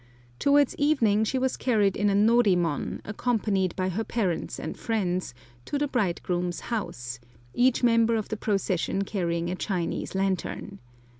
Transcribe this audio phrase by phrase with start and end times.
[0.39, 5.35] Towards evening she was carried in a norimon, accompanied by her parents and friends,
[5.65, 7.19] to the bridegroom's house,
[7.53, 10.79] each member of the procession carrying a Chinese lantern.